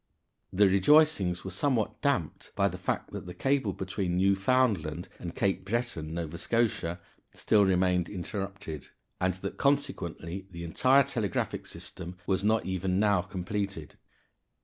The 0.51 0.67
rejoicings 0.67 1.45
were 1.45 1.51
somewhat 1.51 2.01
damped 2.01 2.53
by 2.55 2.67
the 2.67 2.79
fact 2.79 3.11
that 3.13 3.27
the 3.27 3.35
cable 3.35 3.71
between 3.71 4.17
Newfoundland 4.17 5.07
and 5.19 5.35
Cape 5.35 5.63
Breton 5.63 6.15
(Nova 6.15 6.39
Scotia) 6.39 6.99
still 7.35 7.63
remained 7.65 8.09
interrupted, 8.09 8.87
and 9.19 9.35
that 9.35 9.57
consequently 9.57 10.47
the 10.49 10.63
entire 10.63 11.03
telegraphic 11.03 11.67
system 11.67 12.17
was 12.25 12.43
not 12.43 12.65
even 12.65 12.99
now 12.99 13.21
completed. 13.21 13.95